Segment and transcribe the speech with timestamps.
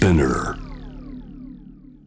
[0.00, 0.54] Spinner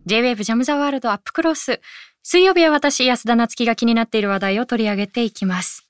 [0.07, 1.79] J-WAVE ジャムザワールドアップクロス。
[2.23, 5.87] 水曜日は私、安田夏樹が気になっている話題を取り上げていきます。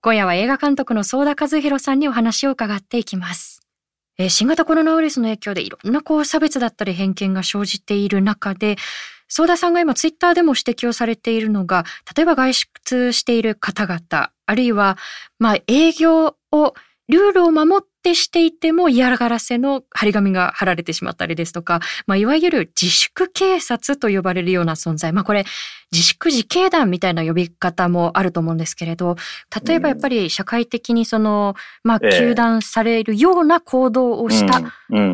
[0.00, 3.60] 今夜は映画監督の相田和弘さんにお話を伺っていきます。
[4.16, 8.76] えー新型コロナウイルスの影響でいろんなこう差別だったり偏見が生じている中で、
[9.28, 11.84] 相田さんが今ツイッターでも指摘をされているのが、
[12.16, 14.96] 例えば外出している方々、あるいは、
[15.38, 16.74] まあ営業を、
[17.08, 25.12] ルールを守ってしていても嫌がらせの張り紙が貼られてしまったりですとか、まあ、いわゆる自粛警察と呼ばれるような存在。
[25.12, 25.44] まあ、これ、
[25.92, 29.16] 自粛自警団みたいな呼び方もあると思うんですけれど、
[29.64, 32.08] 例えばやっぱり社会的にその、まあ、ええ。
[32.22, 34.62] 糾弾されるような行動をした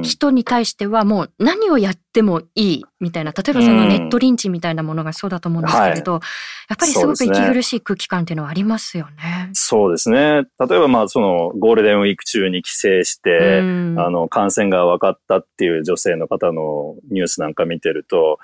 [0.03, 9.51] 人に対してはもう何をやってもいいみたいな、例えばそのネットリンチみたいなものがそうだと思うんですけれど、やっぱりすごく息苦しい空気感っていうのはありますよね。
[9.55, 10.45] そうですね。
[10.61, 13.95] 例えば、まあ、その、ゴールデンウィーク中に帰省して、うん。
[13.99, 18.39] あの、感染が分かったっていう女性の方のニュースなんか見てると、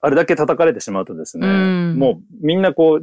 [0.00, 3.00] あれだけ叩かれてしまうとですね、うんもうみんなこ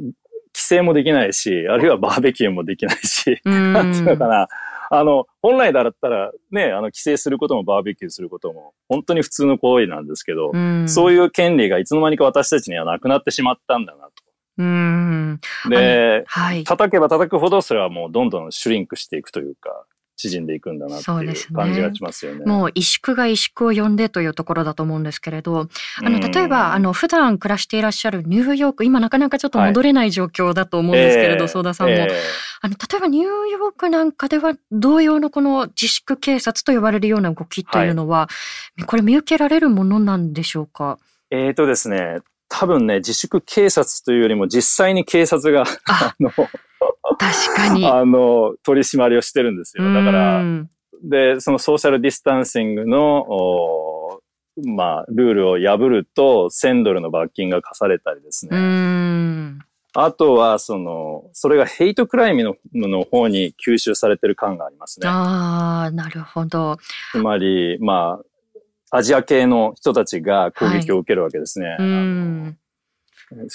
[0.52, 4.48] 帰省もできないし、あるいはバーベキューもできないし、うんなんていうのかな。
[4.90, 14.08] あの、本来だったらね、あの、帰省することもバーベキューすることも、本当に普通の行為なんですけど、うんそういう権利がいつの間にか私たちにはなくなってしまったんだな
[14.58, 15.40] うん。
[15.64, 15.70] と。
[15.70, 16.64] で、はい。
[16.64, 19.84] 叩けば叩くほどそれはもうどんどんシュリンクしていくというか、
[20.18, 21.56] 縮んでいくんだなっていうそうですね。
[21.56, 22.44] 感じがしますよね。
[22.44, 25.68] もう萎縮が萎縮を呼んでというところだと思うんですけれど、
[26.02, 31.94] あの、うん例えば、あの、普段暮らしていらっしゃるニューヨーク、今なかなかちょっと戻れない状況だと思うんですけれど、ええ相田さんも。
[31.94, 32.08] え
[32.60, 38.28] あの、例えばニューヨークなんかでは同様のこの自粛警察と呼ばれるような動きというのは、
[38.86, 40.98] これ見受けられるものなんでしょうか？
[41.30, 46.14] ええーとですね、多分ね、自粛警察というよりも実際に警察が、あ。
[46.14, 46.32] あの、
[47.18, 47.86] 確かに。
[47.86, 49.84] あの、取り締まりをしてるんですよ。
[49.92, 50.70] だからう、ん
[51.02, 54.20] で、そのソーシャルディスタンシングの、お
[54.66, 58.58] まあ、ルールを破ると1000ドルの罰金が課されたりですうね。
[58.58, 59.58] ん。
[59.94, 65.06] あとは、その、それがヘイトクライムのの方に吸収されてる感がありますね。
[65.08, 66.78] ああ、なるほど。
[67.12, 68.20] つまり、ま
[68.90, 71.76] あ、アジア系の人たちが攻撃を受けるわけですね。
[71.78, 72.44] うあん。
[72.46, 72.52] の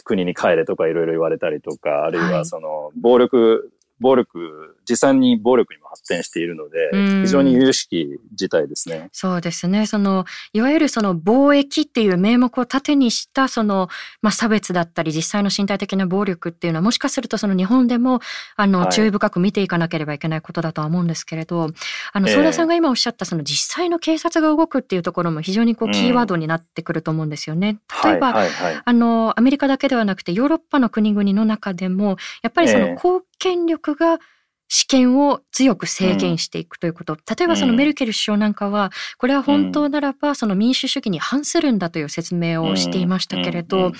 [0.03, 2.45] 国に帰れとかいろいろ言われたりとか、あるいははい。
[2.45, 9.10] その、暴力、暴力、実際に暴力にも発展しているのでうん、非常に有識事態ですね。
[9.12, 9.86] そうですね。
[9.86, 13.90] その、いわゆるその貿易っていう名目を盾にした、その、
[14.22, 18.20] まあ、差別だったり、実際の身体的な暴力っていうのは、もしかするとその日本でも、
[18.56, 21.70] あの、はい注意深く見ていかなければいけないことだとは思うんですけれど、
[22.12, 27.80] あの、ええ相田さんが今おっしゃった、その実際の警察が動くっていうところも非常にこう、うんキーワードになってくると思うんですよね。
[28.04, 28.82] 例えば、はい、はい、はい。
[28.84, 34.20] あの、アメリカだけではなくて、ヨーロッパの国々の中でも、やっぱりそええの公権力が
[34.73, 37.16] 試験を強く制限していくということ。
[37.16, 43.91] 例えばそのうんメルケル首相なんかは、これは本当ならばその民主主義に反するんだという説明をしていましたけれど、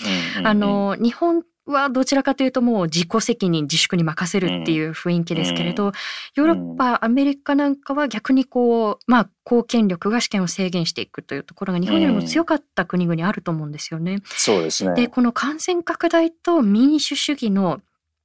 [0.44, 5.92] あ、の、日本はどちらかというともう自己責任、自粛に任せるっていう雰囲気ですけれど、
[6.34, 14.24] ヨーロッパ、アメリカなんかは逆にこう、まあ、公権力が試験を制限していくというところが日本よりも強かった国々あると思うんですよね。
[14.26, 14.96] そうですね。
[14.96, 17.80] で、この感染拡大と民主主義の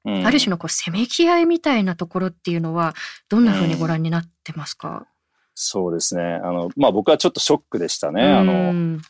[0.05, 0.27] うん。
[0.27, 2.95] ある種のこうせめぎ合いみたいなところっていうのは、
[3.29, 5.07] どんな風にご覧になってますか、
[5.55, 6.23] そうですね。
[6.23, 8.23] あの、まあ、僕はちょっとショックでしたね。
[8.23, 9.03] あうの、ん。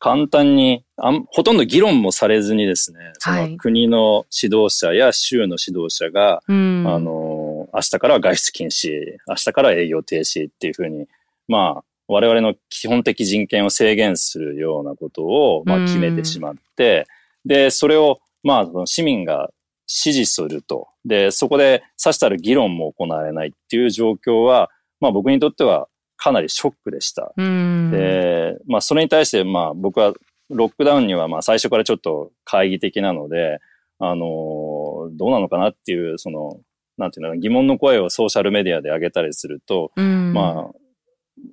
[0.00, 3.50] 簡単にあん、ほとんど議論もされずにですね、そはい。
[3.50, 6.84] の国の指導者や州の指導者が、うん。
[6.86, 11.08] あの、明日からは外出禁止、明日からは営業停止っていうふうに、
[11.48, 15.86] まあ、我々の基本的人権を制限するようなことを、まあ、うん。
[15.86, 17.08] 決めてしまって、
[17.44, 19.50] で、それを、まあ、市民が
[19.88, 20.88] 支持すると。
[21.04, 27.32] で、そこでさしたる議論も行われないっていう状況は、まあ僕にとってはかなりショックでした。
[27.36, 30.12] うんで、まあそれに対して、まあ僕は
[30.50, 33.58] ロックダウンにはまあ最初からちょっと懐疑的なので、
[33.98, 36.60] あのどうなのかなっていう、その、
[36.98, 40.78] なんていうの疑問の声をソーシャルメディアで上げたりすると、うんまあ、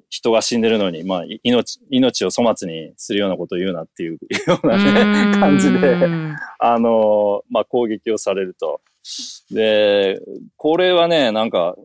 [0.09, 4.17] 人が死んでるのに、まあ、い命、命を粗末にするようなことを言うなっていう
[4.47, 8.81] ようなね、感じで、うんあの、まあ、攻撃をされると。
[9.51, 10.19] で、
[10.57, 11.75] これはね、なんか、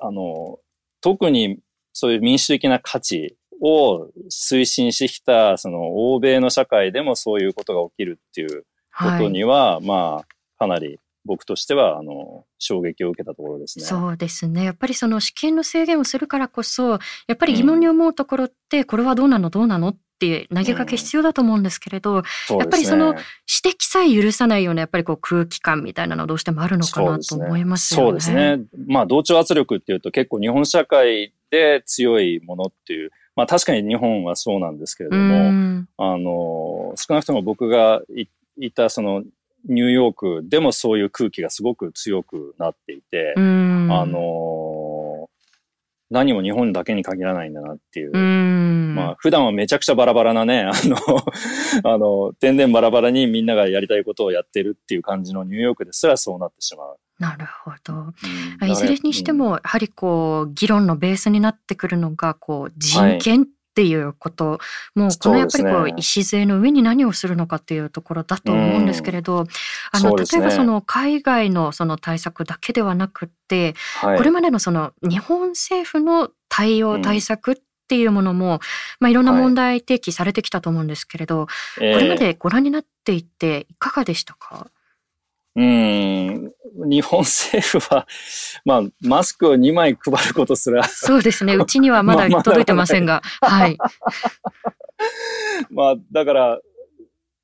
[0.00, 0.58] あの、
[1.00, 1.58] 特に
[1.92, 8.64] そういう民主的な価値を推進してきた、その欧米の社会でもそういうことが起きるっていう
[8.96, 10.26] ことには、まあ、
[10.58, 13.84] かなり僕としては、あの、衝撃を受けたところですね。
[13.84, 14.64] そうですね。
[14.64, 16.98] やっぱりその試験の制限をするからこそ、や
[17.32, 19.50] っぱり疑問に思うところって、これはどうなの？
[19.50, 19.88] どうなの？
[19.88, 28.06] って投げかけ必要だと思うんですけれど、そうですねやっぱりその指摘さえ許さないようなやっぱりこう空気感みたいなのはどうしてもあるのかなと思いますよね。
[28.06, 28.64] そうですね。
[28.86, 38.00] まあ、同調圧力っていうと結構日本社会で強いものっていう、まあ確かに日本はそうなんですけれども、あの、少なくとも僕が
[38.56, 39.24] いたその
[39.68, 45.28] ニューヨークでもそういう空気がすごく強くなっていて、あの、
[46.10, 48.10] 何も日本だけに限らないんだなっていう。
[48.12, 50.96] うまあ普段はめちゃくちゃバラバラなね、あの、
[51.84, 56.96] あの、天然バラバラにみんながやりたいことをやってるっていう感じのニューヨークですらそうなってしまう。
[57.18, 58.12] なるほど。
[58.60, 64.58] うん、いずれにしても、やはりこう、議論のベースになってくるのが、こう、人権っていうこと、は
[64.96, 69.46] い、もうこのやっぱりこう、礎の上に何をするのかっていうところだと思うんですけれど、うん、
[69.92, 77.56] あの、例えばその海外のその対策だけではなくって、はい、これまでのその日本政府の対応、対策っ
[77.86, 78.60] ていうものも、
[79.00, 84.68] まあ、いろんな問題提起されてきたと思うんですけれど、はい、これまでご覧になっていていかがでしたか、
[85.56, 86.52] うん、
[86.90, 88.06] 日本政府は、
[88.64, 90.82] まあ、マスクを2枚配ることすら。
[90.84, 91.54] そうですね。
[91.54, 93.22] うちにはまだ届いてませんが。
[93.40, 93.78] はい。
[95.70, 96.60] まあ、だから、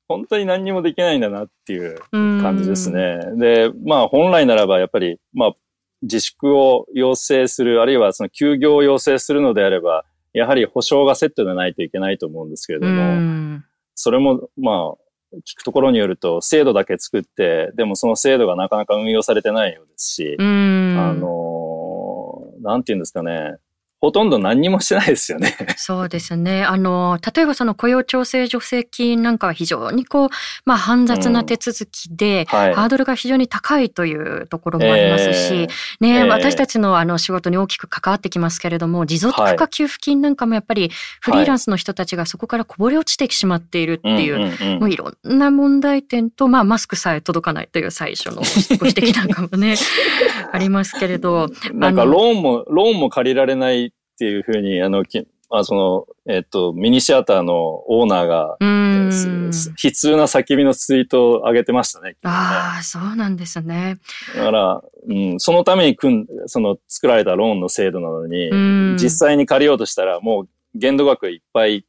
[0.09, 3.19] 本当に何にもできないんだなっていう感じですね。
[3.37, 5.53] で、まあ、本来ならば、やっぱり、まあ、
[6.01, 10.03] 自粛を要請する、あるいはその休業を要請するのであれば、
[10.33, 13.61] やはり保証がセットでないといけないと思うんですけれども、
[13.95, 23.55] それも、まあ、聞くところによると、制度だけ作って、でもその制度がなかなか運用されてないようですし、あの、なんて言うんですかね、
[24.01, 25.55] ほとんど何にもしてないですよね。
[25.77, 26.63] そうですね。
[26.63, 30.29] あの、例えばその雇用調整助成金なんかは非常にこう、
[30.65, 35.67] まあ煩雑な手続きで、うんはい、ハードルが非常に高いというところもありますし、えー、
[35.99, 40.89] ね、えー、私たちのあの仕事に大きく関わってきますけれども、持続化給付金なんかもやっぱり
[41.19, 48.37] フリーランスの人たちがそこからこぼれ落ちてしまっているっていう、もういろんな問題点と、まあマスクさえ届かないという最初の
[48.79, 49.75] ご指摘なんかもね、
[50.51, 51.49] ありますけれど。
[51.73, 53.90] なんかローンも、ローンも借りられない
[54.21, 55.03] っていうふうに、あの、
[55.49, 57.55] まあ、その、えっと、ミニシアターの
[57.91, 62.17] オーナーが、悲痛な叫びのツイートを上げてましたね。
[62.21, 63.97] ああ、そうなんですね。
[64.35, 71.83] だから、うん、そのために組ん、その作られたローンの制度なのに、実際に借りようとしたら、もう限度額いっぱい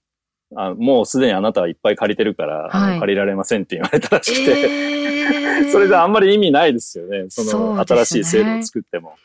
[0.56, 5.01] あもうすでにあなたはいっぱい借りてるから、はい、借りられませんって言われたらしくて、えー、
[5.70, 7.26] それであんまり意味ないですよね。
[7.28, 9.16] その新しい制度を作っても。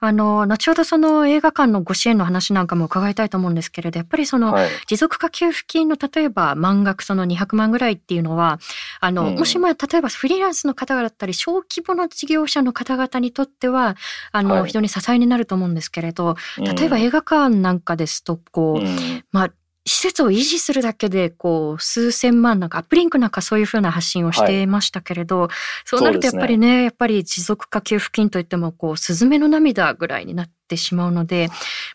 [0.00, 4.56] あの、後ほどその映画館のご支援の話なんかも伺いたいと思うんですけれど、やっぱりその、
[4.86, 8.58] 持続化給付金の例えば満額その200万ぐらいっていうのは、
[9.00, 13.96] あの、うん、もしまあ例えばフリーランスの方々だったり、小規模の事業者の方々にとっては、
[14.32, 19.50] あの、はい、非常に支えになると思うんですけれど、例えば映画館なんかですと、こう、うん、まあ、
[19.86, 24.66] 施設を維持するだけで、こう、数千万なんか、アップリンクなんかそういうふうな発信をしてい。
[24.66, 25.50] ましたけれど、はい、
[25.84, 31.48] そうなるとやっぱりね、ねやっぱり持続化給付金といっても、こう、スズメの涙ぐらいになってしまうので、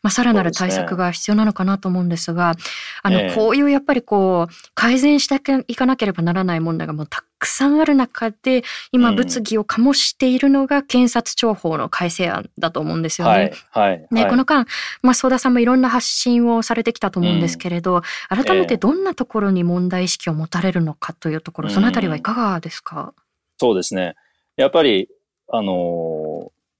[0.03, 2.63] まあ、さらなる対策が必要なのかなと思うんですが、すね、
[3.03, 13.53] あの、こういうやっぱりこう、改善していかなければならない問題がもうたくさんある中で、今物議を醸しているのが検察庁法の改正案だと思うんですよね。
[13.71, 13.89] はい。
[13.89, 14.65] はい、ね、この間、
[15.01, 23.13] まあ、相田さんもいろんな発信をされてきたと思うんですけれど、うん、改めてどんなところに問題意識を持たれるのかというところ、そのあたりはいかがですか、
[23.57, 24.15] そうですね。
[24.55, 25.07] やっぱり、
[25.49, 25.75] あのー、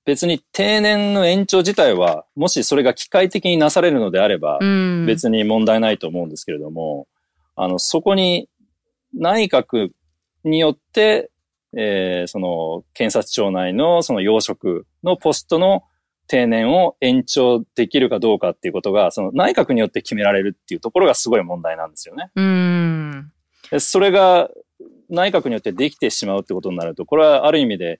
[0.06, 4.60] 別に定年の延長自体は、もしそれが機械的になされるのであれば、
[5.06, 7.08] 別に問題ないと思うんですけれども、
[7.56, 8.50] あの、そこに
[9.14, 9.90] 内閣
[10.44, 11.30] によって、
[11.78, 15.84] えー、その検察庁内のその要職のポストの
[16.28, 22.32] 定年を延長できるかどうかっていうことが、その内閣によって決められるっていうところがすごい問題なんですよね。
[22.36, 23.32] うん。
[23.80, 24.50] それが
[25.10, 28.00] 内閣によってできてしまうってことになると、これはある意味で、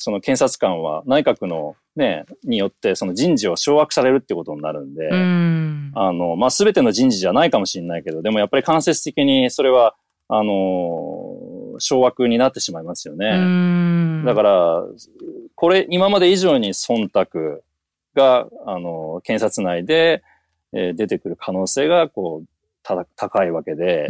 [0.00, 9.94] その検察官は内閣のね、によってその人事を掌握されるってことになるんで、んあの、まあ、すべての人事じゃないかもしれないけど、でもやっぱり間接的にそれは
[10.32, 14.24] あの、掌握になってしまいますよね。
[14.24, 14.84] だから、
[15.56, 17.62] これ、今まで以上に忖度
[18.14, 20.22] が、あの、検察内で、
[20.72, 24.08] えー、出てくる可能性が、こう、た高いわけで、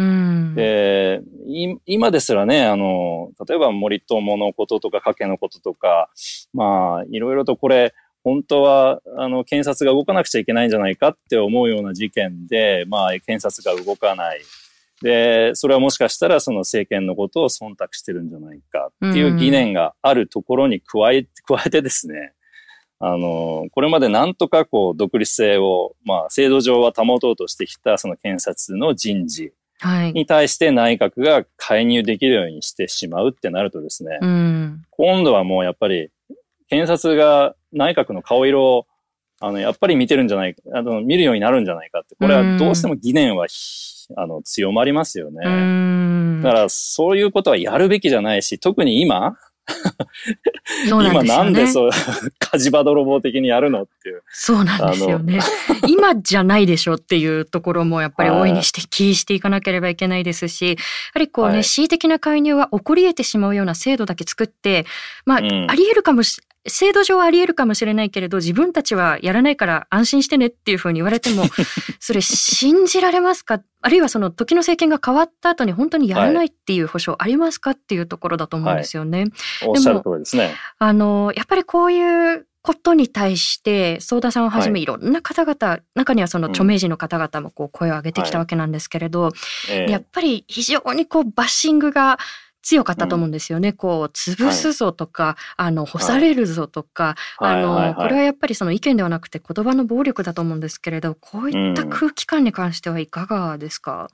[0.55, 1.23] で、
[1.87, 6.11] 今ですらね、あの、例えば森友のこととか、加計のこととか、
[6.53, 14.41] まあ、いろいろとこれ、本当は、あの、検察が動かなくちゃいけないんじゃないかって思うような事件で、まあ、検察が動かない。
[15.03, 22.35] で、それはもしかしたらその政権のことを忖度してるんじゃないかっていう疑念があるところに加え、加えてですね、
[23.01, 29.53] あの、これまでなんとかこう独立性を、まあ制度上は保とうとしてきたその検察の人事
[30.13, 36.11] に対して内閣が介入できるようにしてしまうってなるとですね、うん、今度はもうやっぱり
[36.69, 38.87] 検察が内閣の顔色を
[39.43, 43.47] あの、やっぱり見てるんじゃないか、あの、見るようになるんじゃないかって、これはどうしても疑念は、
[44.17, 46.43] あの、強まりますよね。
[46.43, 49.39] だから、そういうことはやるべきじゃないし、特に今、
[50.89, 51.91] そうなんですよね、今なんでそう、
[52.39, 54.23] 火事場泥棒的にやるのっていう。
[54.31, 55.41] そうなんですよね。
[55.89, 60.77] 今じゃないでしょっていうところもやっぱり大いにして気していかなければいけないですし、や
[61.15, 64.87] はりこうね、はい、恣意的な介入は起こり得てしまうような制度だけ作って、
[65.25, 71.45] まあ、うん、あり得るかもし制度上はあり得るかもしれないけれど、自分たちはやらないから安心してねっていうふうに言われても、
[72.01, 73.61] それ信じられますか？
[73.83, 79.21] あるいはその時の政権が変わった後に本当にやらないっていう保証ありますかっていうところだと思うんですよね。
[79.21, 80.55] はい、おっしゃる通りですね。
[80.79, 84.87] あの、やっぱりこういうことに対して、ソーダさんをはじめい。
[84.87, 89.33] ろんな方々、はい、中にはその著名人の方々もこう声を上げてきたわけなんですけれど、はい
[89.71, 89.87] え。
[89.87, 92.19] ー、やっぱり非常にこうバッシングが
[92.63, 93.71] 強かったと思うんですよね。
[93.71, 97.85] うん、こう、潰すぞとか、はい、あの、干されるぞとか、はい、あの、はい。
[97.85, 97.95] はい。
[97.95, 104.09] はい、これはやっぱりその意見ではなくて言葉の暴力だと思うんですけれど、こういった空気感に関してはいかがですか、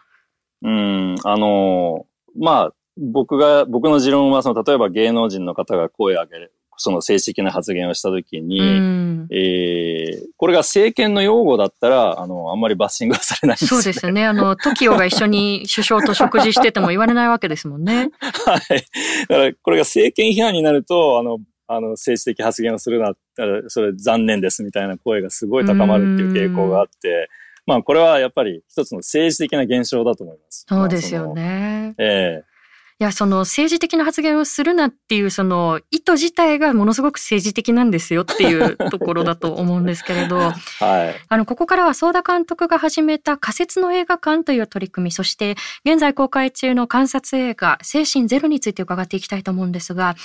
[0.62, 2.06] うん、うんあの、
[2.38, 13.68] まあ、僕が、僕の持論は、その、例えば芸能人の方が声を上げる、その正式な発言をしたときに、うん、えー、これが政権の擁護だったら、あの、あんまりバッシングはされないですね。
[13.68, 14.26] そうですよね。
[14.26, 18.10] あの、TOKIO が一緒に首相と食事してても言われないわけですもんね。
[18.20, 18.60] はい。
[19.28, 23.14] だから、これが政権批判になると、あの、あの、政治的発言をするな、
[23.68, 27.28] それ残念ですみたいな声がすごい高まるっていう傾向があって、
[27.66, 30.64] まあ、これはやっぱり一つの政治的な現象だと思います。
[30.68, 31.94] そうですよね。
[31.98, 32.55] まあ、ええー
[32.98, 50.16] いや、その政治的な発言をするなっていうその意図自体がものすごく政治的なんですよっていう ところだと思うんですけれど、はい、あの、ここからは相田監督が始めた仮設の映画館という取り組み、そして現在公開中の観察映画、精神ゼロについて伺っていきたいと思うんですが、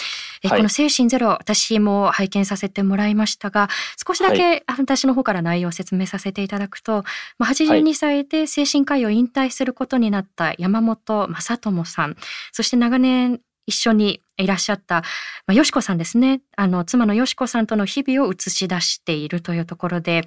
[0.42, 3.68] え、はい、この精神ゼロ、私も拝見させてもらいましたが、
[4.08, 7.04] 少しだけ私の方から内容を説明させていただくと、
[7.38, 12.16] まあ、82歳で精神科医を引退することになった山本正智さん、
[12.62, 15.04] そして長年一緒にいらっしゃった、ま
[15.48, 16.42] あ、よしこさんですね。
[16.56, 20.26] あの、妻のよしこさんとの日々を映し出しているというところで、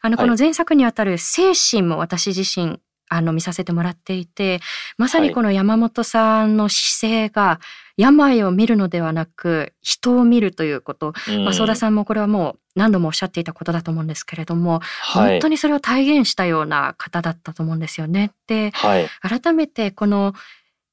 [0.00, 4.60] あの、この前作にあたる精神も私自身、あの、見させてもらっていて、
[4.96, 7.60] まさにこの山本さんの姿勢が、
[7.96, 11.12] 病を見るのではなく、人を見るということ。
[11.28, 18.32] うん、まあ、相田さんもこれはもう何度もおっしゃっていたことだと思うんですけれども、はい、本当にそれを体現したような方だったと思うんですよね。
[18.48, 20.34] で、はい、改めてこの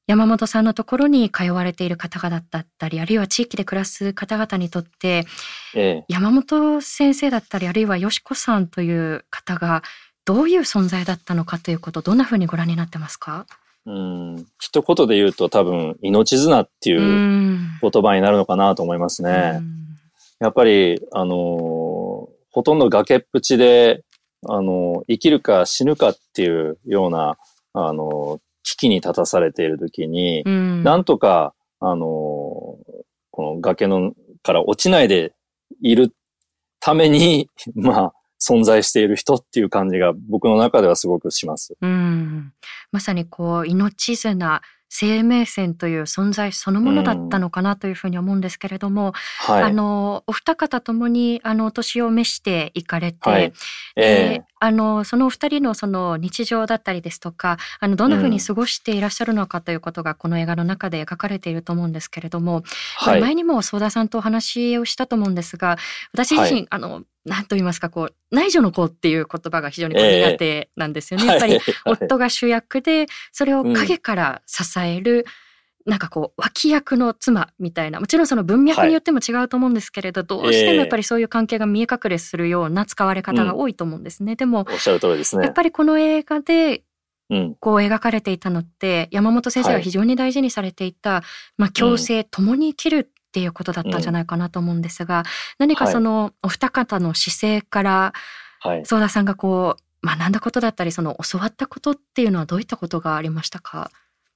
[0.07, 5.25] 山本さんのところに通われている方々だったり、あるいは地域で暮らす方々にとって、
[5.75, 9.83] ええ、山本先生だったり、あるいはよしこさんという方が
[10.25, 13.45] どういう存在だったのかということ、どんなふうにご覧になってますか？
[13.85, 19.61] うん、一言で言うと多分、命綱っていう言葉になるのかなと思いますね。
[20.39, 21.37] やっぱり、あのー、
[22.51, 24.03] ほとんど崖っぷちで、
[24.47, 27.37] あのー、生きるか死ぬかっていうような、
[27.73, 28.39] あのー、
[28.71, 32.05] 危機に立たされているときに、うん、なんとか、あの、
[33.31, 34.13] この崖の
[34.43, 35.33] から落ちないで
[35.81, 36.13] いる
[36.79, 41.75] ために、 まあ、存在している人っていう感じが僕の中ではすごくします。
[41.81, 42.53] うん。
[42.91, 44.61] まさにこう、命綱、
[44.93, 49.13] 生命線という存在そのものだったのかなというふうに思うんですけれども、
[49.47, 53.53] うんはい、あのお二方ともにあのお年を召していかれて、はい、
[53.95, 62.63] えー、あのそのお二人のその日常だったりですとかあのどんなふうに過ごしていらっしゃるのかということがこの映画の中で描かれていると思うんですけれども、
[62.97, 65.77] はい、前にも相田さんとお話をしたと思うんですが
[66.11, 71.25] 私自身、あの何と言いますか、こう、内助の子っていう言葉が非常に苦手なんですよね。
[71.25, 75.25] えー、やっぱり、夫が主役で、それを陰から支える、
[75.85, 84.33] うん、なんかこう、脇役の妻みたいな、もちろんその文脈によっても違うと思うんですけれど、はい、どうしてもやっぱりそういう関係が見え隠れするような使われ方が多いと思うんですね。
[84.33, 85.45] うん、でも、おっしゃる通りですね。
[85.45, 86.83] やっぱりこの映画で、
[87.61, 91.21] こう描かれていたのって、山本先生が非常に大事にされていた、はい、
[91.57, 95.23] まあ、共生、共に生きるっていうことだったんじゃないかなと思うんですが、うん、
[95.59, 98.13] 何かそのお二方の姿勢から、
[98.59, 103.91] はい、田さんがこう学んだことだったりその教わったことっていうのはどういったことがありましたか？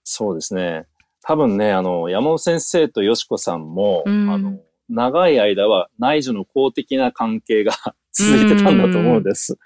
[0.05, 0.85] そうですね。
[1.21, 7.73] 多分ねあの山本先生とよしこさんも、うん、あの長い間は内助の公的な関係が
[8.13, 9.57] 続いてたんだと思うんです。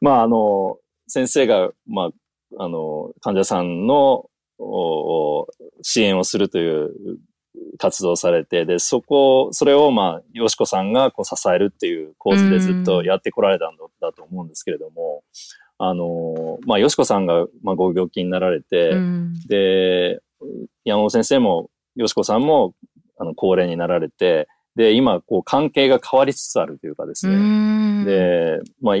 [0.00, 2.10] まああの先生が、ま
[2.58, 4.28] あ、あの患者さんの
[5.82, 6.90] 支援をするという
[7.78, 15.22] 活動されて、で、そこ、それをまあ、よしこさんがこう支えるっていう構図でずっとやってこられたんだと思うんですけれども、
[15.78, 18.94] あの、まあ、よしこさんが、まあ、ご病気になられて、
[19.48, 20.20] で、
[20.84, 22.74] 山本先生も、よしこさんも、
[23.18, 28.04] あの、高齢になられて、で、今、こう、関係が変わりつつあるというかですね。
[28.04, 28.96] で、まあ、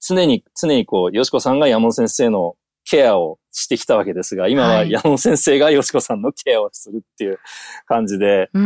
[0.00, 7.38] 常に、常にこう、よしこさんが山本先生のケアをしてきたわけですが、今は山本先生がよしこさんのケアをするっていう
[7.86, 8.58] 感じで、あ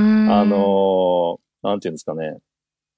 [0.44, 2.38] の、なんていうんですかね。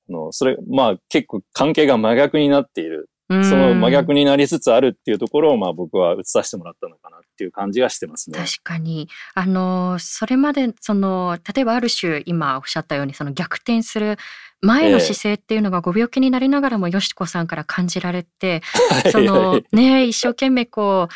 [0.09, 3.11] あの、それ、まあ結構関係が真逆になっている。
[3.29, 8.39] その真逆になりつつあるっていうところを、まあ僕は映させてもらったのかなっていう感じがしてますね。
[8.39, 9.09] 確かに。
[9.35, 14.17] あの、それまで、その、例えばある種、今おっしゃったように、その逆転する
[14.63, 18.63] 前の姿勢っていうのがご病気になりながらもよしこさんから感じられて、
[19.13, 21.15] そのね、一生懸命こう、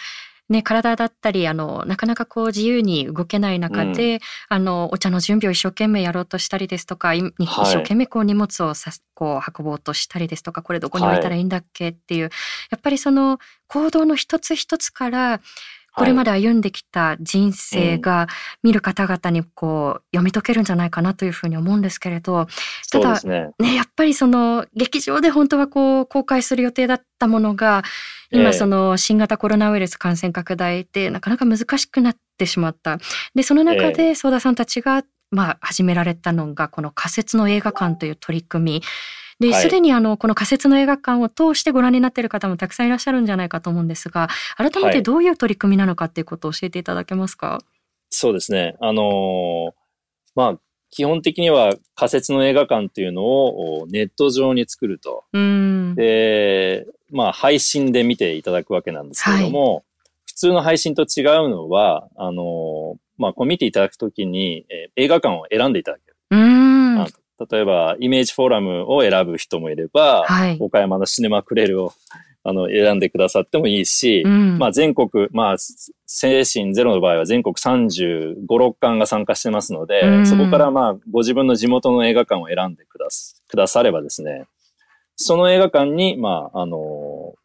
[0.49, 12.31] ね、体だったり、あの、なかなかこう自由に動けない中で、うん、あの、お茶の準備を一生懸命やろうとしたりですとか、はい、一生懸命こう荷物をさこう運ぼうとしたりですとか、これどこに置いたらいいんだっけっていう、はい、
[12.73, 15.41] やっぱりその行動の一つ一つから、
[15.95, 18.27] これまで歩んできた人生が
[18.63, 22.47] 見る方々にこう読み解けるんじゃないかなというふうに思うんですけれど、
[22.91, 27.83] ただね、ね、やっぱりその劇場で本当はこう公開する予定だったものが、
[28.31, 32.99] 今その新型コロナウイルス感染拡大でなかなか難しくなってしまった。
[33.35, 38.83] で、その中で相田さんたちがまあ始められたのがこの仮設の映画館という取り組み。
[39.43, 47.65] で、すでにあの、この仮設の映画館を通してご覧になっている方もたくさんいらっしゃるんじゃないかと思うんですが、改めてどういう取り組みなのかっていうことを教えていただけますか、はい、
[48.11, 48.77] そうですね。
[48.81, 49.73] あのー、
[50.35, 50.59] まあ、
[50.93, 55.25] 基本的には仮設の映画館っていうのをネット上に作ると。
[55.33, 59.85] で、まあ配信で見ていただくわけなんですけれども、はい、
[60.27, 66.17] 普通の配信と違うのは、あの、まあこう見ていただくときに、えー、映画館を選んでいただける。
[67.51, 71.93] 例えば、イメージフォーラムを選ぶ人もいれば、はい、岡山のシネマクレルを
[72.45, 75.57] あの、選んでくださってもいいし、うん、まあ全国、まあ、
[76.07, 84.47] 精神ゼロの場合は全国35、6館が参加してますので、うん、そこからまあ、ご自分の地元の映画館を選んでくだす、くださればですね、
[85.15, 86.79] その映画館に、まあ、あの、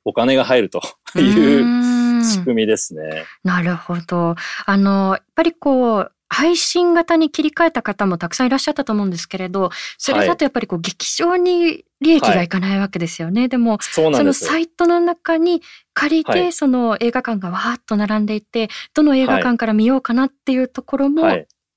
[0.03, 0.81] お金が入ると
[1.15, 3.25] いう仕組みですね。
[3.43, 4.35] なるほど。
[4.65, 13.41] あの、やっぱりこう、配信型に切り替えた方もたくさんいらっしゃったと思うんですけれど、それだとやっぱりこう劇場に利益がいかないわけですよね。
[13.41, 15.61] はい、でもそのサイトの中に
[15.93, 21.23] 借りて、その映画館がわーっと並んでいて、どの映画館から見ようかなっていうところも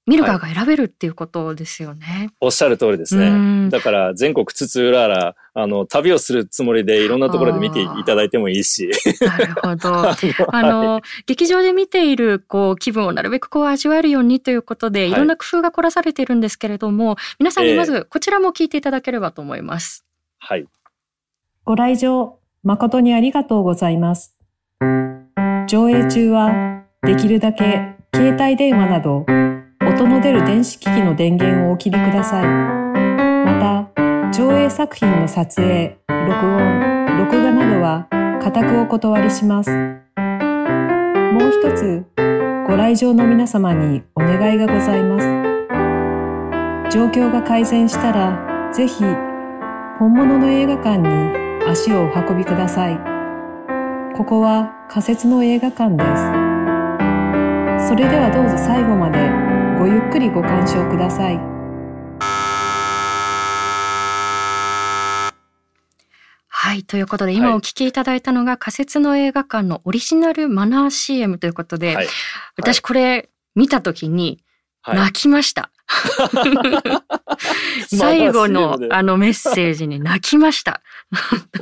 [0.06, 2.06] 見る側が選べるっていうことですよね。
[2.06, 3.70] はい、おっしゃる通りですね。
[3.70, 8.90] だから全国津々浦々、あの、旅をするつもりでいろんなところで見ていただいてもいいし。
[9.20, 10.08] なるほど。
[10.52, 20.04] あの、はい、劇場で見ている、こう、気分をなるべくこう味わえるようにということで、いろんな工夫が凝らされているんですけれども、皆さんにまずこちらも聞いていただければと思います。
[20.42, 20.66] えー、はい。
[21.64, 24.36] ご来場、誠にありがとうございます。
[25.68, 29.24] 上映中は、できるだけ携帯電話など、
[30.00, 32.46] 音の出る電子機器の電源をお切りください。
[32.46, 38.06] また、上映作品の撮影、録音、録画などは、
[38.40, 39.70] 固くお断りします。
[39.70, 39.76] も
[41.48, 42.06] う一つ、
[42.66, 45.26] ご来場の皆様にお願いがございます。
[46.90, 49.04] 状況が改善したら、ぜひ、
[49.98, 51.08] 本物の映画館に
[51.68, 52.98] 足をお運びください。
[54.16, 56.02] ここは仮設の映画館で
[57.76, 57.88] す。
[57.88, 59.49] それではどうぞ最後まで
[59.80, 61.38] ごゆっくりご鑑賞ください。
[66.48, 66.82] はい。
[66.82, 72.06] ということで、今お聞きいただいたのが、仮設の映画館のオリジナルマナー CM ということで、はい、
[72.58, 74.44] 私これ見たときに
[74.86, 75.70] 泣きました。
[75.88, 77.02] は
[77.90, 80.82] い、最後のあのメッセージに泣きました。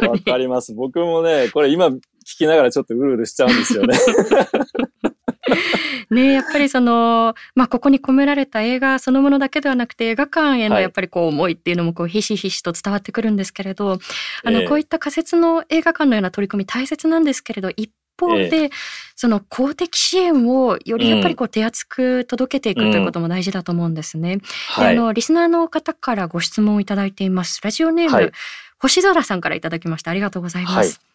[0.00, 0.74] わかります。
[0.74, 3.96] 僕もね、これ今聞きながらちょっとうるうるしちゃうんですよね。
[6.10, 13.98] ねやっぱりその、まあ、ここに込められた映画そのものだけではなくて映画館へのやっぱりこう思いっていうのもこうひしひしと伝わってくるんですけれど、
[14.44, 18.70] あの、こういった仮設の映画館のような取り組み大切なんですけれど、一方で、
[19.14, 24.38] その公的支援をよりやっぱりこう手厚く届けていくということも大事だと思うんですね。
[24.38, 24.42] で
[24.76, 27.60] あの、リスナーの方からご質問をいただいています。
[27.62, 28.30] ラジオネーム、はい、
[28.78, 30.10] 星空さんからいただきました。
[30.10, 31.07] ありがとうございます。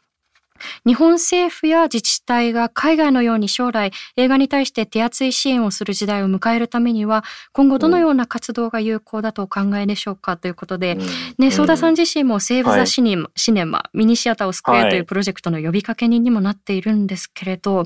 [0.86, 17.86] 日本政府や自治体が海外のように将来映画に対して手厚い支援をする時代を迎えるためには今後どのような活動が有効だとお考えでしょうかということで、うん、ね、相田さん自身もセーブ・ザ・シネマ、はい、シネマミニシアターを救えというプロジェクトの呼びかけ人にもなっているんですけれど、はい、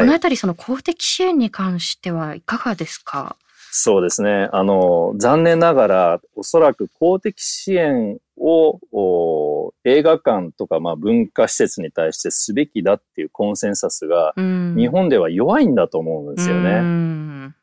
[0.00, 3.36] このあたりその公的支援に関してはいかがですか？
[3.74, 4.50] そうですね。
[4.52, 17.54] あの、残念ながら、おそらく公的支援を映画館とかまあ文化施設に対してすべきだっていうコンセンサスが、日本では弱いんだと思うんですよね。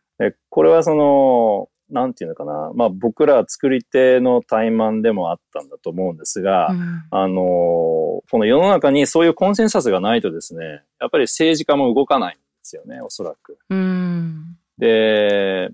[0.49, 13.59] これはその、なんていうのかな、まあ僕ら作り手の怠慢でもあったんだと思うんですが、うん、あの、この世の中にそういうコンセンサスがないとですね、やっぱり政治家も動かないんですよね、おそらく。
[13.69, 15.69] うん、で、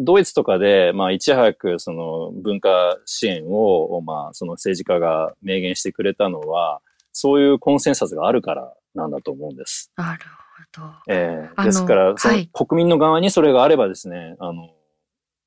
[0.00, 6.80] ドイツとかで、まあ、いち早くその文化支援を、まあ、その政治家が明言してくれたのは、
[7.12, 9.92] そういうコンセンサスがあるからなんだと思うんです。
[9.96, 10.24] なる
[10.74, 10.88] ほど。
[11.08, 14.70] ええー、ですから、その国民の側にそれがあればですね、あの、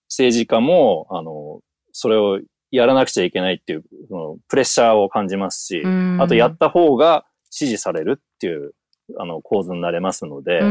[0.09, 2.39] 政治家も、あの、それを
[2.71, 5.83] やらなくちゃいけないっていう、そのプレッシャーを感じますし、
[6.19, 8.73] あとやった方が支持されるっていう、
[9.17, 10.61] あの、構図になれますので、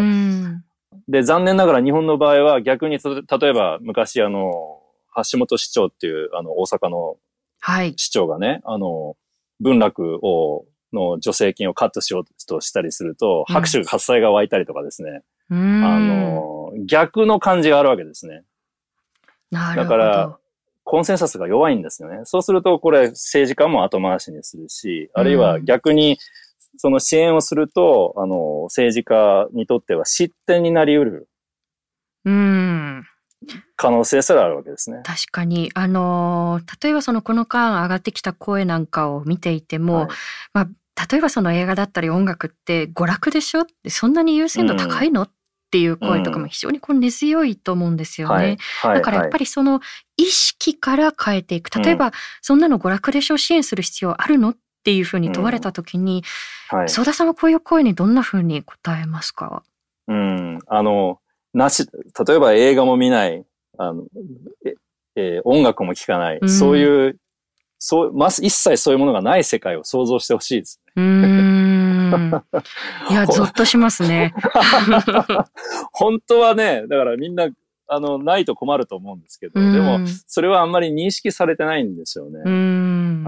[1.08, 4.80] で、残念ながら日本の場合は逆に、例えば昔あの、
[5.30, 7.16] 橋本市長っていう、あの、大阪の
[7.96, 9.16] 市長がね、はい、あの、
[9.60, 18.42] 文楽を、の助成金をカットしようとしたりすると、拍手喝采が湧いたりとかですね、うん、あの、逆の感じがあるわけですね。
[19.50, 19.96] なるほど。
[19.98, 20.38] だから、
[20.84, 22.20] コンセンサスが弱いんですよね。
[22.24, 26.18] そうすると、これ政治家も後回しにするし、あるいは逆に、
[26.76, 31.28] その支援をすると、あの、政治家にとっては失点になり得る。
[32.24, 33.04] うん。
[33.76, 35.02] 可能性すらあるわけですね。
[35.04, 35.70] 確かに。
[35.74, 40.08] あの、例えばそのこの間上がってきた声なんかを見ていても、はい、
[40.54, 40.68] まあ、
[41.10, 45.30] 例えばその映画だったり音楽って娯楽でしょってそんなに優先度高いの、うん、っ
[45.70, 48.56] ていう声とかも非常にこう根強いと思うんですよね。
[48.80, 49.80] はい、だからやっぱりその
[50.16, 51.70] 意識から変えていく。
[51.78, 56.22] 例えば、そんなの娯楽でしょ支援する必要あるのっっていうふうに問われた時に、
[56.72, 59.64] うんはい、田さんはこういう声にどんなふうに答えますか？
[60.06, 61.18] うん、あの、
[61.52, 61.88] なし、
[62.28, 63.44] 例えば映画も見ない、
[63.78, 64.04] あの、
[64.64, 64.74] え、
[65.16, 67.18] えー、音楽も聴かない、うん、そういう、
[67.80, 71.02] そう、ま、一切そういうものがない世界を想像してほしいですね。
[71.02, 72.44] うん。
[73.10, 74.34] いや、ゾッとしますね。
[75.92, 77.48] 本当はね、だからみんな
[77.88, 82.40] あの、ないと困ると思うんですけど、でも、それはあんまり認識されてないんですよね。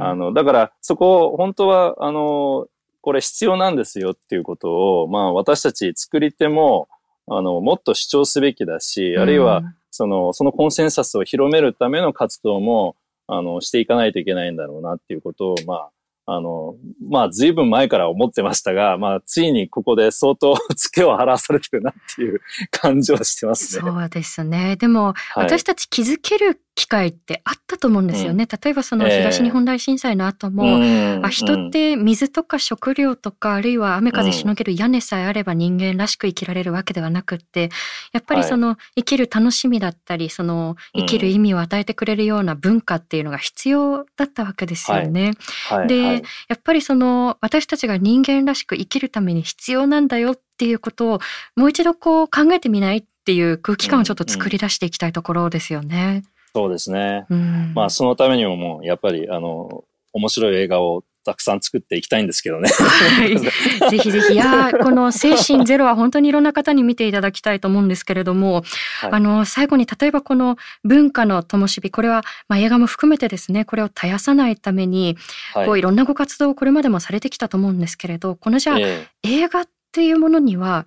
[0.01, 2.67] あの、だから、そこ、本当は、あの、
[3.01, 6.89] これ必要なんですよっていうことを、まあ、私たち作り手も、
[7.27, 15.91] あの、もっと主張すべきだし、あるいは、その、そのコンセンサスを広めるための活動も、あの、していかないといけないんだろうなっていうことを、まあ、
[16.31, 16.75] あの、
[17.09, 23.91] まあ、随分前から思ってましたが、まあ、ついにここで相当付けを払わされてるなっていう 感じはしてますね。
[23.91, 24.77] そうですね。
[24.77, 28.45] でも、はい、私たち気づける機会ってあったと思うんですよね。
[28.45, 37.71] うん、例えばその東日本大震災の後も、えー、あ人って水とか食料とか、あるいは雨風しのげる屋根さえあれば人間らしく生きられるわけではなくって、
[38.13, 45.33] やっぱりその生きる楽しみだったり、その生きる意味を与えてくれるような文化っていうのが必要だったわけですよね。
[45.69, 45.79] はい。
[45.81, 45.89] はい、
[46.21, 51.21] で、やっぱりその私たちが人間らしく生きるために必要なんだよっていうことを
[51.57, 55.97] もう一度こう考えてみないっていう空気感をちょっと作り出していきたいところですよね。
[55.97, 57.27] うんうんそうですね。
[57.29, 62.71] うん、まあ、そのためにももう、やっぱり、あの、面白い映画をたくさん作っていきたいんですけどね。
[62.71, 63.37] はい。
[63.91, 64.33] ぜひぜひ。
[64.33, 68.63] いやこの精神ゼロは本当にいろんな方に見ていただきたいと思うんですけれども、
[69.01, 75.19] はい、あの、最後に例えばこの文化の灯火、これは、まあ、映画も含めてですね、これを絶やさないために、
[75.53, 80.87] はい、こういろんなご活動をこれまでもされてきたと思うんですけれど、このじゃあ、えー、映画っていうものには、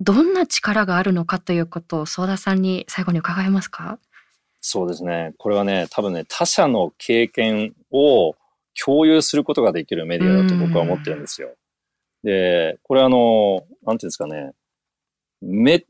[0.00, 3.98] どんな力があるのかということを、相田さんに最後に伺えますか？
[4.60, 5.34] そうですね。
[5.38, 8.34] これはね、多分ね、他者の経験を
[8.74, 11.54] 共有することができるメディアだと僕は思ってるんですよ。
[12.22, 14.52] で、これあの、なんていうんですかね、
[15.40, 15.84] 目、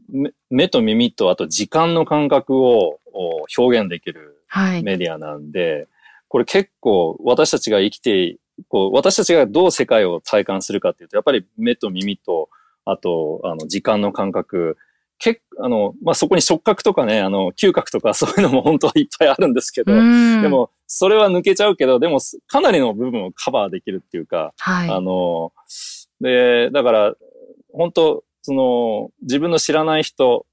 [0.51, 2.99] 目と耳とあと時間の感覚を
[3.57, 4.42] 表現できる
[4.83, 5.88] メディアなんで、はい、
[6.29, 12.49] これ結構私たちが生きて、こう私たちがどう世界を体感するかっていうと、やっぱり目と耳と、
[12.85, 14.77] あと、あの、時間の感覚、
[15.23, 20.01] 結あの、まあ、そこに触覚とかね、あの、嗅覚とかそういうのも本当はいっぱいあるんですけど、で
[20.49, 25.53] も、それは抜けちゃうけど、でも、かなりの部分をカバーできるっていうか、はい、あの、
[26.21, 27.15] で、だから、
[27.73, 30.45] 本当その、自分の知らない人、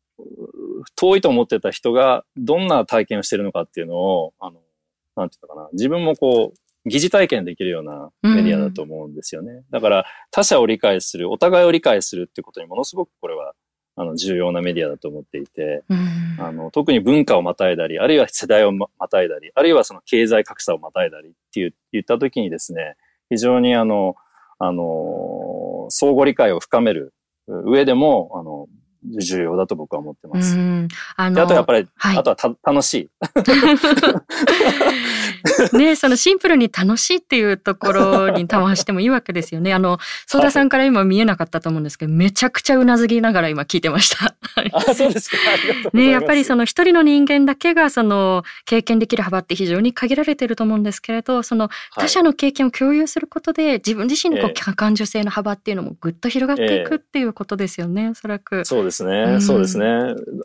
[0.95, 4.59] 遠いと思ってた人がどんな体験をしてるのかっていうのを、あの、
[5.15, 9.63] なんていうのかな、自分もこう、疑似体験できるようなメディアだと思うんですよね。
[9.71, 13.53] だから、他者を理解する、お互いを理解するってことにものすごくこれは
[14.01, 22.95] あの重要なメディアだと思っていて、うん、あの特に文化をまたいだり、あるいは世代をまたいだり、あるいはその経済格差をまたいだりっていう言ったときにですね、
[23.29, 24.15] 非常にあの、
[24.57, 27.13] あの、相互理解を深める
[27.47, 28.67] 上でも、あの、
[29.03, 30.57] 重要だと僕は思ってます。
[31.15, 33.09] あのあとやっぱり、はい、あとはた楽しい。
[35.77, 39.73] ねそのシンプルに楽しいっていうところに回してもいいわけですよね。
[39.73, 44.35] あの、相田さんから今見えなかったと思うんですけど、めちゃくちゃうなずきながら今聞いてました。
[44.73, 45.37] あ、そうですか。
[45.93, 58.65] ねやっぱりその一人の人間だけがその経験できる幅って非常に限られてると思うんですけれど、その他者の経験を共有することで、自分自身のこう感受性の幅っていうのもぐっと広がっていくっていうことですよね、えー、おそらく。
[58.65, 59.85] そうですね、うん、そうですね。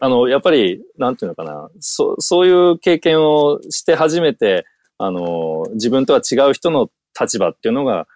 [0.00, 4.64] あの、やっぱり、なんていうのかな、そそういう経験をして初めて、
[4.98, 8.06] あの、自分とは違う人の立場っていうのが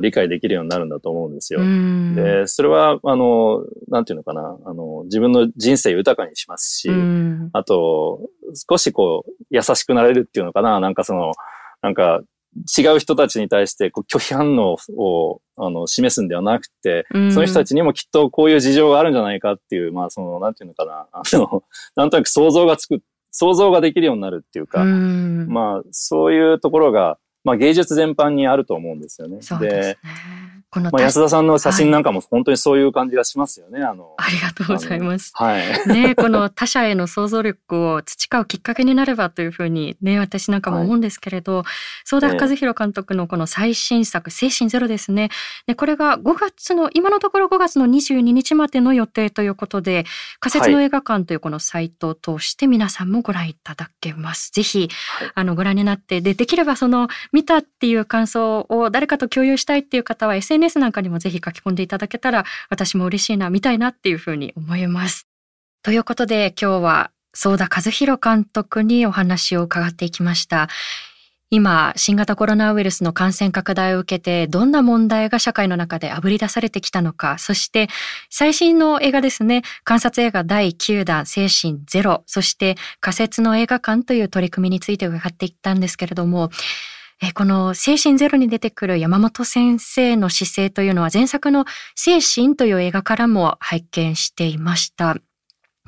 [0.00, 1.60] 理解できるようになるんだと思うんですよ。
[2.14, 6.90] で、それは、あの、なんていうのかな、あの、自分の人生豊かにしますし、
[7.52, 8.20] あと、
[8.68, 11.32] 少しこう、優しくなれるっていうのかな、なんかその、
[11.82, 12.20] なんか、
[12.76, 21.62] 違う人たちに対してこう拒否反応をあの示すんではなくて、その人たちにもきっとこういう事情があるんじゃないかっていう、まあその、なんていうのかな、 あの、
[21.96, 29.38] なんとなく想像がつく、想像ができるようになるっていうか、まあそういうところが、まあ芸術全般にあると思うんですよね。
[29.60, 29.96] で、ね、
[30.70, 33.80] このまあ、安田さんの写真なんかも本当にそういう感じがしますよね。
[33.80, 35.32] はい、あのありがとうございます。
[35.34, 35.64] はい。
[35.88, 45.30] ねこの他者への想像力を培うきっかけになればというふうにね、私なんかも思うんですけれど、はい、田和弘監督のこの最新作、精神ゼロですね。
[45.66, 50.04] で、これが5月の、今のところ5月の22日までの予定ということで、
[50.38, 54.50] 仮設の映画館というこのサイトを通して皆さんもご覧いただけます。
[54.52, 54.90] ぜひ、
[55.34, 65.26] あの、ご覧になって、で、できればその、見たっていう感想を誰かと共有したいっていう方は SNS なんかにもぜひ書き込んでいただけたら私も嬉しいな、見たいなっていうふうに思います。
[65.82, 70.68] ということで今日は相田和弘監督にお話を伺っていきました。
[71.50, 77.88] 今、新型コロナウイルスの感染拡大を受けて、どんな問題が社会の中であぶり出されてきたのか、そして
[78.28, 86.50] 最新の映画ですね、観察映画第9弾、精神ゼロ、そして仮設の映画館という取り組みについて伺っていったんですけれども、
[87.20, 91.64] えこの精神ゼロに出てくる山本先生の姿勢というのは前作の
[91.96, 95.16] 精神という映画からも拝見していました。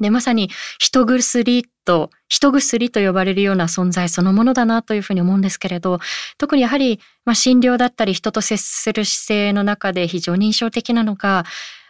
[0.01, 6.01] で、まさに人薬と、人薬と呼ばれるような存在そのものだなというふうに思うんですけれど、
[6.39, 11.45] 特にやはり、まあ、診療だったり人と接する姿勢の中で非常に印象的なのが、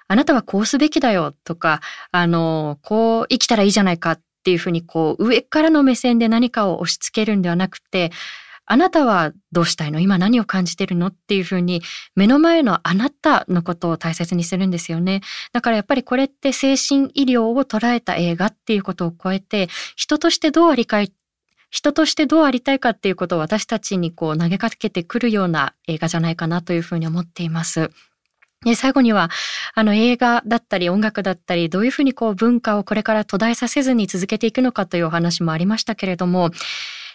[0.08, 8.10] あなたはこうすべきだよとか、あの、こう生きたらいいじゃないかっていうふうにこう上からの目線で何かを押し付けるんではなくて、
[8.72, 9.98] あなたはどうしたいの？
[9.98, 11.08] 今何を感じてるの？
[11.08, 11.82] っていうふうに
[12.14, 15.22] 目の前のあなたのことを大切にするんですよね。
[15.52, 21.12] だからやっぱりこれって精神医療を捉えた映画っていうことを超えて人としてどうありかい
[21.68, 27.90] 人としてどうありたいかっていうことを私たちにこう投げかけてくるような映画じゃないかなというふうに思っています。
[28.64, 29.30] で最後には、
[29.74, 36.50] あの映画だったり音楽だったり、どういうふうにこう文化をこれから途絶えさせずに続けていくのかというお話もありましたけれども、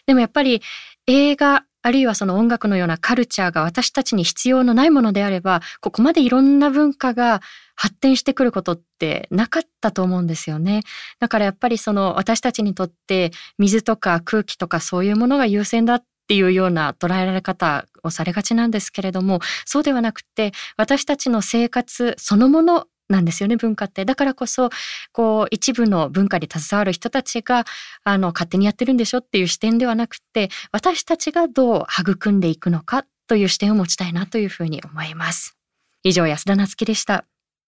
[0.07, 0.61] でもやっぱり
[1.07, 7.41] 映画あるいはその音楽のようなカルチャーが私たちに必要のないものであれば、ここまでいろんな文化が
[7.75, 10.81] 発展してくることってなかったと思うんですよね。
[11.19, 24.05] だからやっぱりその私たちにとって水とか空気とかそういうものが優先だっていうような捉えられ方をされがちなんですけれども、そうではなくて私たちの生活そのものなんですよね文化って。
[24.05, 24.69] だからこそ
[25.11, 27.65] こう一部の文化に携わる人たちが
[28.03, 35.57] あの勝手にやってるんでしょっていう視点ではなくて私たちがどう育んでいくのかという視点を持ちたいなというふうに思います。
[36.03, 37.25] 以上安田なつきでした。